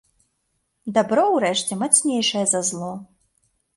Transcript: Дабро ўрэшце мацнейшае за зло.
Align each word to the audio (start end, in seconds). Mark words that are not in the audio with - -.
Дабро 0.95 1.25
ўрэшце 1.35 1.73
мацнейшае 1.85 2.43
за 2.55 2.65
зло. 2.71 2.93